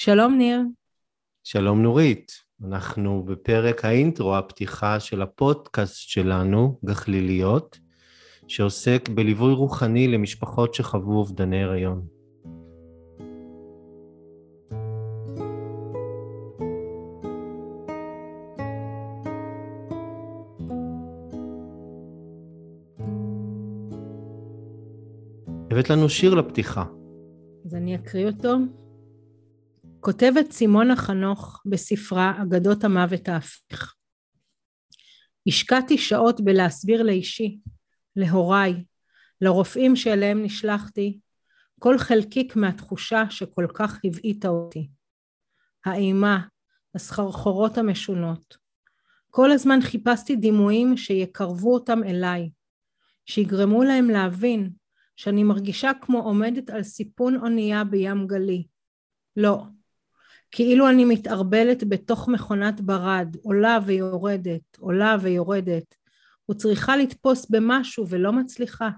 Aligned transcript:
שלום 0.00 0.38
ניר. 0.38 0.60
שלום 1.44 1.82
נורית, 1.82 2.32
אנחנו 2.64 3.22
בפרק 3.22 3.84
האינטרו, 3.84 4.36
הפתיחה 4.36 5.00
של 5.00 5.22
הפודקאסט 5.22 6.08
שלנו, 6.08 6.78
גחליליות, 6.84 7.78
שעוסק 8.48 9.08
בליווי 9.08 9.52
רוחני 9.52 10.08
למשפחות 10.08 10.74
שחוו 10.74 11.12
אובדני 11.12 11.62
הריון. 11.62 12.06
הבאת 25.70 25.90
לנו 25.90 26.08
שיר 26.08 26.34
לפתיחה. 26.34 26.84
אז 27.64 27.74
אני 27.74 27.94
אקריא 27.94 28.26
אותו. 28.26 28.56
כותבת 30.00 30.52
סימונה 30.52 30.96
חנוך 30.96 31.62
בספרה 31.66 32.42
אגדות 32.42 32.84
המוות 32.84 33.28
ההפיך. 33.28 33.94
השקעתי 35.48 35.98
שעות 35.98 36.40
בלהסביר 36.40 37.02
לאישי, 37.02 37.58
להוריי, 38.16 38.84
לרופאים 39.40 39.96
שאליהם 39.96 40.42
נשלחתי, 40.42 41.18
כל 41.78 41.98
חלקיק 41.98 42.56
מהתחושה 42.56 43.30
שכל 43.30 43.66
כך 43.74 44.00
הבעיטה 44.04 44.48
אותי. 44.48 44.88
האימה, 45.84 46.40
הסחרחורות 46.94 47.78
המשונות. 47.78 48.56
כל 49.30 49.50
הזמן 49.50 49.78
חיפשתי 49.82 50.36
דימויים 50.36 50.96
שיקרבו 50.96 51.74
אותם 51.74 52.04
אליי, 52.04 52.50
שיגרמו 53.26 53.82
להם 53.84 54.10
להבין 54.10 54.70
שאני 55.16 55.44
מרגישה 55.44 55.90
כמו 56.00 56.18
עומדת 56.18 56.70
על 56.70 56.82
סיפון 56.82 57.36
אונייה 57.36 57.84
בים 57.84 58.26
גלי. 58.26 58.66
לא, 59.36 59.64
כאילו 60.50 60.88
אני 60.88 61.04
מתערבלת 61.04 61.88
בתוך 61.88 62.28
מכונת 62.28 62.80
ברד, 62.80 63.36
עולה 63.42 63.78
ויורדת, 63.86 64.78
עולה 64.78 65.16
ויורדת, 65.22 65.94
וצריכה 66.50 66.96
לתפוס 66.96 67.50
במשהו 67.50 68.08
ולא 68.08 68.32
מצליחה. 68.32 68.88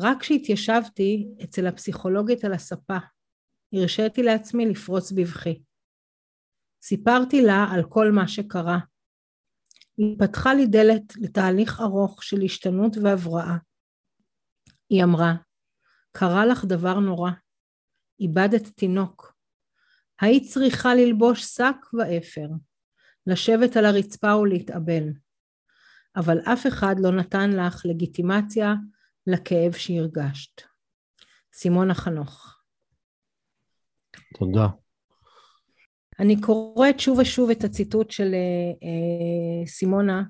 רק 0.00 0.20
כשהתיישבתי 0.20 1.28
אצל 1.44 1.66
הפסיכולוגית 1.66 2.44
על 2.44 2.52
הספה, 2.52 2.96
הרשיתי 3.72 4.22
לעצמי 4.22 4.66
לפרוץ 4.66 5.12
בבכי. 5.12 5.62
סיפרתי 6.82 7.42
לה 7.42 7.66
על 7.72 7.82
כל 7.88 8.10
מה 8.12 8.28
שקרה. 8.28 8.78
היא 9.96 10.18
פתחה 10.18 10.54
לי 10.54 10.66
דלת 10.66 11.16
לתהליך 11.16 11.80
ארוך 11.80 12.22
של 12.22 12.42
השתנות 12.44 12.96
והבראה. 12.96 13.56
היא 14.90 15.04
אמרה, 15.04 15.34
קרה 16.12 16.46
לך 16.46 16.64
דבר 16.64 16.98
נורא. 16.98 17.30
איבדת 18.20 18.66
תינוק. 18.66 19.37
היית 20.20 20.50
צריכה 20.52 20.94
ללבוש 20.94 21.42
שק 21.42 21.76
ואפר, 21.92 22.48
לשבת 23.26 23.76
על 23.76 23.84
הרצפה 23.84 24.36
ולהתאבל. 24.36 25.04
אבל 26.16 26.38
אף 26.40 26.66
אחד 26.66 26.94
לא 26.98 27.10
נתן 27.10 27.50
לך 27.50 27.86
לגיטימציה 27.86 28.74
לכאב 29.26 29.72
שהרגשת. 29.72 30.62
סימונה 31.54 31.94
חנוך. 31.94 32.58
תודה. 34.38 34.66
אני 36.18 36.40
קוראת 36.40 37.00
שוב 37.00 37.18
ושוב 37.18 37.50
את 37.50 37.64
הציטוט 37.64 38.10
של 38.10 38.34
אה, 38.82 39.66
סימונה, 39.66 40.22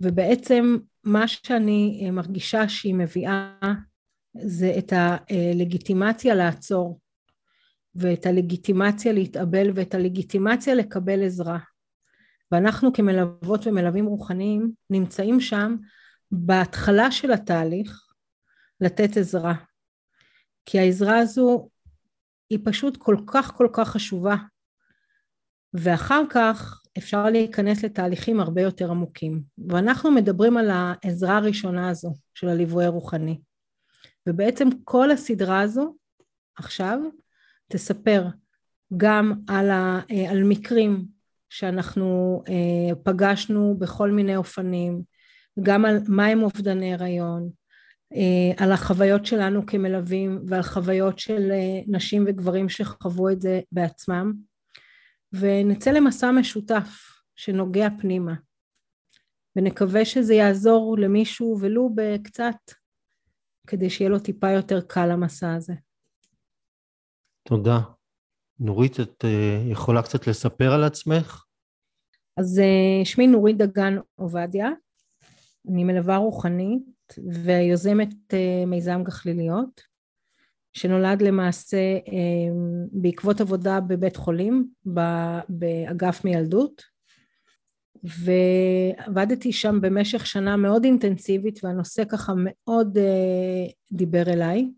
ובעצם 0.00 0.76
מה 1.04 1.28
שאני 1.28 2.02
אה, 2.04 2.10
מרגישה 2.10 2.68
שהיא 2.68 2.94
מביאה 2.94 3.56
זה 4.42 4.74
את 4.78 4.92
הלגיטימציה 4.92 6.34
לעצור, 6.34 7.00
ואת 7.94 8.26
הלגיטימציה 8.26 9.12
להתאבל, 9.12 9.70
ואת 9.74 9.94
הלגיטימציה 9.94 10.74
לקבל 10.74 11.24
עזרה. 11.24 11.58
ואנחנו 12.52 12.92
כמלוות 12.92 13.66
ומלווים 13.66 14.06
רוחניים 14.06 14.72
נמצאים 14.90 15.40
שם 15.40 15.76
בהתחלה 16.30 17.10
של 17.10 17.32
התהליך 17.32 18.06
לתת 18.80 19.16
עזרה. 19.16 19.54
כי 20.66 20.78
העזרה 20.78 21.18
הזו 21.18 21.68
היא 22.50 22.58
פשוט 22.64 22.96
כל 22.96 23.16
כך 23.26 23.52
כל 23.56 23.68
כך 23.72 23.88
חשובה. 23.88 24.36
ואחר 25.74 26.22
כך 26.30 26.82
אפשר 26.98 27.30
להיכנס 27.30 27.84
לתהליכים 27.84 28.40
הרבה 28.40 28.62
יותר 28.62 28.90
עמוקים. 28.90 29.42
ואנחנו 29.68 30.10
מדברים 30.10 30.56
על 30.56 30.70
העזרה 30.70 31.36
הראשונה 31.36 31.88
הזו 31.88 32.14
של 32.34 32.48
הליווי 32.48 32.84
הרוחני. 32.84 33.40
ובעצם 34.28 34.68
כל 34.84 35.10
הסדרה 35.10 35.60
הזו 35.60 35.94
עכשיו 36.56 36.98
תספר 37.70 38.26
גם 38.96 39.32
על, 39.48 39.70
ה, 39.70 40.00
על 40.30 40.42
מקרים 40.44 41.04
שאנחנו 41.48 42.42
אה, 42.48 42.94
פגשנו 43.04 43.76
בכל 43.78 44.10
מיני 44.10 44.36
אופנים, 44.36 45.02
גם 45.62 45.84
על 45.84 45.98
מהם 46.08 46.42
אובדני 46.42 46.94
הריון, 46.94 47.50
אה, 48.14 48.64
על 48.64 48.72
החוויות 48.72 49.26
שלנו 49.26 49.66
כמלווים 49.66 50.42
ועל 50.46 50.62
חוויות 50.62 51.18
של 51.18 51.50
אה, 51.52 51.80
נשים 51.86 52.24
וגברים 52.26 52.68
שחוו 52.68 53.30
את 53.30 53.42
זה 53.42 53.60
בעצמם, 53.72 54.32
ונצא 55.32 55.90
למסע 55.90 56.30
משותף 56.30 56.86
שנוגע 57.36 57.88
פנימה, 58.00 58.34
ונקווה 59.56 60.04
שזה 60.04 60.34
יעזור 60.34 60.98
למישהו 60.98 61.58
ולו 61.60 61.90
בקצת, 61.94 62.56
כדי 63.66 63.90
שיהיה 63.90 64.10
לו 64.10 64.18
טיפה 64.18 64.50
יותר 64.50 64.80
קל 64.80 65.10
המסע 65.10 65.54
הזה. 65.54 65.74
תודה. 67.50 67.80
נורית, 68.60 69.00
את 69.00 69.24
uh, 69.24 69.70
יכולה 69.70 70.02
קצת 70.02 70.26
לספר 70.26 70.72
על 70.72 70.84
עצמך? 70.84 71.44
אז 72.36 72.60
uh, 72.60 73.04
שמי 73.04 73.26
נורית 73.26 73.56
דגן 73.56 73.96
עובדיה, 74.14 74.68
אני 75.68 75.84
מלווה 75.84 76.16
רוחנית 76.16 76.82
ויוזמת 77.44 78.08
uh, 78.08 78.66
מיזם 78.66 79.02
גחליליות, 79.04 79.80
שנולד 80.72 81.22
למעשה 81.22 81.98
בעקבות 82.92 83.40
עבודה 83.40 83.80
בבית 83.80 84.16
חולים, 84.16 84.68
באגף 85.48 86.24
מילדות, 86.24 86.82
ועבדתי 88.04 89.52
שם 89.52 89.80
במשך 89.80 90.26
שנה 90.26 90.56
מאוד 90.56 90.84
אינטנסיבית 90.84 91.64
והנושא 91.64 92.02
ככה 92.04 92.32
מאוד 92.36 92.98
דיבר 93.92 94.22
אליי. 94.32 94.70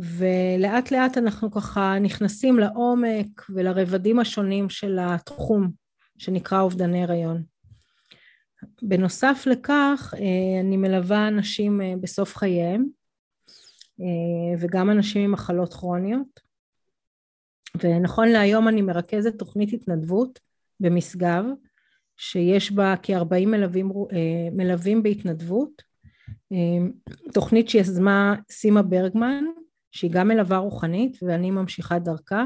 ולאט 0.00 0.90
לאט 0.90 1.18
אנחנו 1.18 1.50
ככה 1.50 1.98
נכנסים 2.00 2.58
לעומק 2.58 3.50
ולרבדים 3.50 4.18
השונים 4.18 4.68
של 4.68 4.98
התחום 5.00 5.70
שנקרא 6.18 6.60
אובדני 6.60 7.02
הריון. 7.02 7.42
בנוסף 8.82 9.42
לכך 9.46 10.14
אה, 10.16 10.60
אני 10.60 10.76
מלווה 10.76 11.28
אנשים 11.28 11.80
אה, 11.80 11.94
בסוף 12.00 12.36
חייהם 12.36 12.86
אה, 14.00 14.60
וגם 14.60 14.90
אנשים 14.90 15.22
עם 15.22 15.32
מחלות 15.32 15.74
כרוניות 15.74 16.40
ונכון 17.82 18.28
להיום 18.28 18.68
אני 18.68 18.82
מרכזת 18.82 19.38
תוכנית 19.38 19.72
התנדבות 19.72 20.38
במשגב 20.80 21.44
שיש 22.16 22.72
בה 22.72 22.94
כ-40 23.02 23.46
מלווים, 23.46 23.92
מלווים 24.52 25.02
בהתנדבות 25.02 25.82
תוכנית 27.34 27.68
שיזמה 27.68 28.34
סימה 28.50 28.82
ברגמן 28.82 29.44
שהיא 29.92 30.10
גם 30.10 30.28
מלווה 30.28 30.58
רוחנית 30.58 31.18
ואני 31.22 31.50
ממשיכה 31.50 31.98
דרכה 31.98 32.44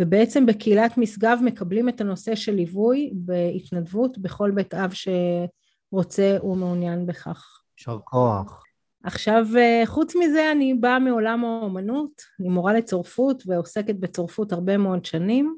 ובעצם 0.00 0.46
בקהילת 0.46 0.98
משגב 0.98 1.38
מקבלים 1.44 1.88
את 1.88 2.00
הנושא 2.00 2.34
של 2.34 2.52
ליווי 2.52 3.10
בהתנדבות 3.14 4.18
בכל 4.18 4.50
בית 4.50 4.74
אב 4.74 4.92
שרוצה 4.92 6.36
ומעוניין 6.42 7.06
בכך. 7.06 7.60
יישר 7.78 7.98
כוח. 8.04 8.62
עכשיו 9.04 9.46
חוץ 9.86 10.16
מזה 10.16 10.52
אני 10.52 10.74
באה 10.74 10.98
מעולם 10.98 11.44
האומנות, 11.44 12.22
אני 12.40 12.48
מורה 12.48 12.72
לצורפות 12.72 13.42
ועוסקת 13.46 13.94
בצורפות 13.94 14.52
הרבה 14.52 14.76
מאוד 14.76 15.04
שנים 15.04 15.56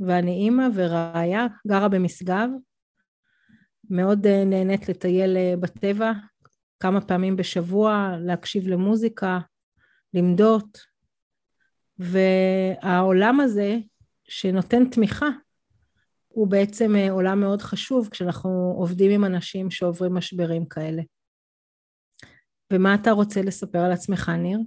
ואני 0.00 0.32
אימא 0.32 0.68
ורעיה, 0.74 1.46
גרה 1.66 1.88
במשגב, 1.88 2.48
מאוד 3.90 4.26
נהנית 4.26 4.88
לטייל 4.88 5.36
בטבע 5.60 6.12
כמה 6.80 7.00
פעמים 7.00 7.36
בשבוע, 7.36 8.16
להקשיב 8.20 8.68
למוזיקה, 8.68 9.38
למדות, 10.16 10.78
והעולם 11.98 13.40
הזה 13.40 13.76
שנותן 14.24 14.90
תמיכה 14.90 15.28
הוא 16.28 16.48
בעצם 16.48 16.96
אה, 16.96 17.10
עולם 17.10 17.40
מאוד 17.40 17.62
חשוב 17.62 18.08
כשאנחנו 18.10 18.74
עובדים 18.78 19.10
עם 19.10 19.24
אנשים 19.24 19.70
שעוברים 19.70 20.14
משברים 20.14 20.66
כאלה. 20.66 21.02
ומה 22.72 22.94
אתה 22.94 23.10
רוצה 23.10 23.42
לספר 23.42 23.78
על 23.78 23.92
עצמך, 23.92 24.28
ניר? 24.28 24.58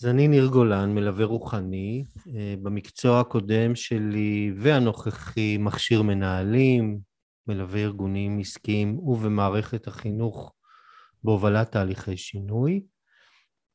אז 0.00 0.06
אני 0.06 0.28
ניר 0.28 0.46
גולן, 0.46 0.94
מלווה 0.94 1.24
רוחני. 1.24 2.04
אה, 2.34 2.54
במקצוע 2.62 3.20
הקודם 3.20 3.74
שלי 3.74 4.52
והנוכחי 4.56 5.58
מכשיר 5.58 6.02
מנהלים, 6.02 6.98
מלווה 7.46 7.80
ארגונים 7.80 8.38
עסקיים 8.38 8.98
ובמערכת 8.98 9.86
החינוך 9.86 10.52
בהובלת 11.24 11.72
תהליכי 11.72 12.16
שינוי. 12.16 12.82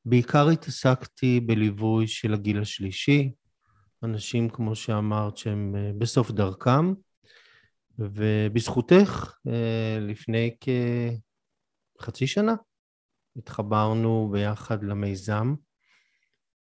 בעיקר 0.05 0.49
התעסקתי 0.49 1.39
בליווי 1.39 2.07
של 2.07 2.33
הגיל 2.33 2.61
השלישי, 2.61 3.31
אנשים, 4.03 4.49
כמו 4.49 4.75
שאמרת, 4.75 5.37
שהם 5.37 5.75
אה, 5.75 5.91
בסוף 5.97 6.31
דרכם, 6.31 6.93
ובזכותך, 7.99 9.33
אה, 9.47 9.97
לפני 10.01 10.55
כחצי 11.99 12.27
שנה, 12.27 12.55
התחברנו 13.37 14.29
ביחד 14.31 14.83
למיזם. 14.83 15.53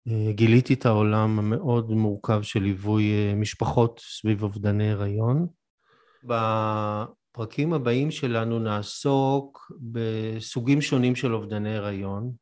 אה, 0.08 0.32
גיליתי 0.32 0.74
את 0.74 0.86
העולם 0.86 1.38
המאוד 1.38 1.90
מורכב 1.90 2.42
של 2.42 2.62
ליווי 2.62 3.34
משפחות 3.36 4.00
סביב 4.04 4.42
אובדני 4.42 4.90
הריון. 4.90 5.46
בפרקים 6.24 7.72
הבאים 7.72 8.10
שלנו 8.10 8.58
נעסוק 8.58 9.72
בסוגים 9.80 10.80
שונים 10.80 11.16
של 11.16 11.34
אובדני 11.34 11.76
הריון. 11.76 12.32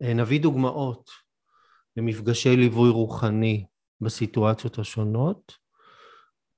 נביא 0.00 0.40
דוגמאות 0.40 1.10
למפגשי 1.96 2.56
ליווי 2.56 2.90
רוחני 2.90 3.66
בסיטואציות 4.00 4.78
השונות, 4.78 5.52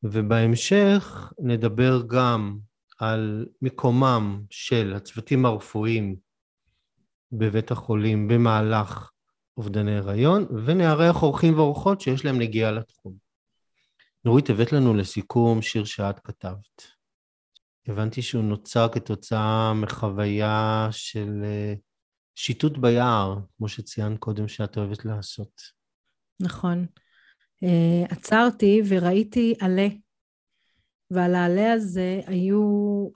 ובהמשך 0.03 1.33
נדבר 1.39 2.03
גם 2.07 2.59
על 2.99 3.47
מקומם 3.63 4.43
של 4.51 4.95
הצוותים 4.97 5.47
הרפואיים 5.47 6.17
בבית 7.33 7.71
החולים 7.71 8.29
במהלך 8.29 9.11
אובדני 9.57 9.97
הריון, 9.97 10.47
ונארח 10.65 11.23
אורחים 11.23 11.55
ואורחות 11.55 12.01
שיש 12.01 12.25
להם 12.25 12.39
נגיעה 12.39 12.71
לתחום. 12.71 13.15
נורית, 14.25 14.51
הבאת 14.51 14.73
לנו 14.73 14.95
לסיכום 14.95 15.63
שיר 15.63 15.85
שאת 15.85 16.19
כתבת. 16.19 16.99
הבנתי 17.87 18.23
שהוא 18.23 18.45
נוצר 18.45 18.89
כתוצאה 18.93 19.75
מחוויה 19.75 20.89
של 20.91 21.41
אה, 21.45 21.75
שיטוט 22.41 22.79
ביער, 22.79 23.39
כמו 23.57 23.69
שציינת 23.69 24.19
קודם 24.19 24.49
שאת 24.49 24.77
אוהבת 24.77 25.05
לעשות. 25.05 25.63
נכון. 26.41 26.87
uh, 27.65 28.13
עצרתי 28.13 28.83
וראיתי 28.89 29.55
עלה, 29.61 29.89
ועל 31.11 31.35
העלה 31.35 31.73
הזה 31.73 32.21
היו 32.27 32.63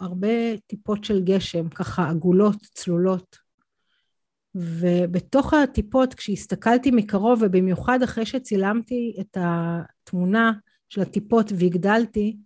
הרבה 0.01 0.57
טיפות 0.67 1.05
של 1.05 1.25
גשם, 1.25 1.69
ככה 1.69 2.09
עגולות, 2.09 2.57
צלולות. 2.75 3.37
ובתוך 4.55 5.55
הטיפות, 5.55 6.15
כשהסתכלתי 6.15 6.91
מקרוב, 6.91 7.41
ובמיוחד 7.43 8.03
אחרי 8.03 8.27
שצילמתי 8.27 9.17
את 9.21 9.37
התמונה 9.41 10.53
של 10.89 11.01
הטיפות 11.01 11.53
והגדלתי, 11.59 12.37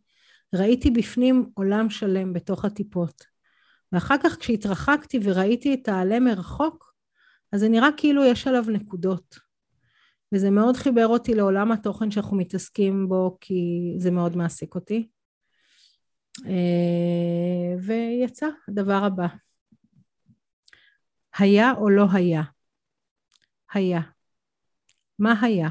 ראיתי 0.55 0.91
בפנים 0.91 1.51
עולם 1.55 1.91
שלם 1.91 2.33
בתוך 2.33 2.65
הטיפות. 2.65 3.36
ואחר 3.93 4.15
כך 4.25 4.37
כשהתרחקתי 4.37 5.19
וראיתי 5.23 5.75
את 5.75 5.89
העלה 5.89 6.21
מרחוק, 6.21 6.95
אז 7.53 7.61
זה 7.61 7.69
נראה 7.69 7.89
כאילו 7.97 8.25
יש 8.25 8.47
עליו 8.47 8.65
נקודות. 8.69 9.39
וזה 10.35 10.51
מאוד 10.51 10.77
חיבר 10.77 11.07
אותי 11.07 11.35
לעולם 11.35 11.73
התוכן 11.73 12.11
שאנחנו 12.11 12.37
מתעסקים 12.37 13.09
בו, 13.09 13.39
כי 13.41 13.55
זה 13.99 14.11
מאוד 14.11 14.37
מעסיק 14.37 14.75
אותי. 14.75 15.09
אה, 16.47 17.75
ויצא 17.83 18.47
הדבר 18.69 19.05
הבא. 19.05 19.27
היה 21.39 21.73
או 21.73 21.91
לא 21.91 22.07
היה? 22.13 22.43
היה. 23.73 24.01
מה 25.19 25.35
היה? 25.43 25.69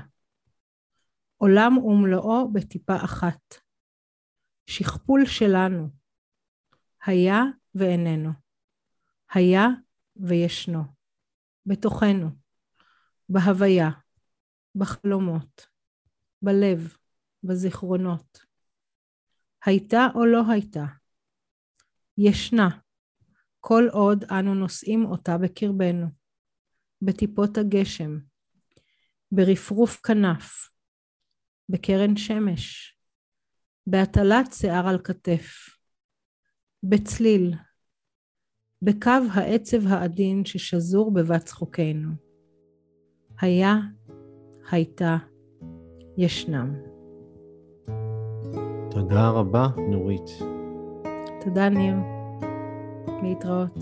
עולם 1.38 1.78
ומלואו 1.78 2.54
בטיפה 2.54 2.96
אחת. 2.96 3.56
שכפול 4.66 5.26
שלנו. 5.26 5.90
היה 7.06 7.44
ואיננו. 7.75 8.30
היה 9.33 9.68
וישנו. 10.16 10.83
בתוכנו. 11.66 12.30
בהוויה. 13.30 13.89
בחלומות, 14.75 15.68
בלב, 16.42 16.98
בזיכרונות. 17.44 18.39
הייתה 19.66 20.07
או 20.16 20.25
לא 20.25 20.42
הייתה? 20.51 20.86
ישנה, 22.18 22.69
כל 23.60 23.83
עוד 23.92 24.24
אנו 24.24 24.56
נושאים 24.56 25.06
אותה 25.06 25.38
בקרבנו, 25.38 26.07
בטיפות 27.01 27.57
הגשם, 27.57 28.18
ברפרוף 29.31 30.01
כנף, 30.01 30.69
בקרן 31.69 32.18
שמש, 32.18 32.98
בהטלת 33.88 34.54
שיער 34.54 34.88
על 34.88 35.00
כתף, 35.04 35.75
בצליל, 36.90 37.54
בקו 38.82 39.12
העצב 39.34 39.88
העדין 39.88 40.46
ששזור 40.46 41.14
בבת 41.14 41.46
צחוקנו. 41.46 42.10
היה 43.42 43.76
הייתה, 44.72 45.18
ישנם. 46.18 46.74
תודה 48.92 49.30
רבה, 49.30 49.68
נורית. 49.90 50.30
תודה, 51.42 51.70
ניר. 51.70 51.96
להתראות. 53.24 53.78